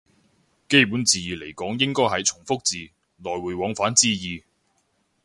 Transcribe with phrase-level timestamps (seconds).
[0.67, 2.89] 基本字義嚟講應該係從復字，
[3.23, 4.43] 來回往返之意